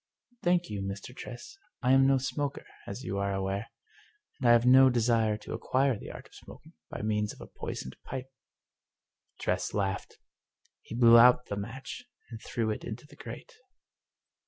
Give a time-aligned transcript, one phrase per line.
[0.43, 1.15] "Thank you, Mr.
[1.15, 3.67] Tress, I am no smoker, as you are aware.
[4.39, 7.45] And I have no desire to acquire the art of smoking by means of a
[7.45, 8.31] poisoned pipe."
[9.39, 10.17] Tress laughed.
[10.81, 13.53] He blew out the match and threw it into the grate.